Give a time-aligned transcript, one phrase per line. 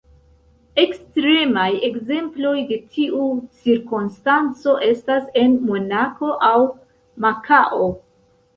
[0.83, 3.21] Ekstremaj ekzemploj de tiu
[3.61, 6.53] cirkonstanco estas en Monako aŭ
[7.29, 7.95] Makao.